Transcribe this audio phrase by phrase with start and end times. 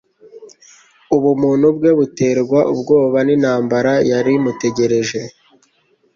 [1.15, 5.21] Ubumuntu bwe buterwa ubwoba n’intambara yari imutegereje.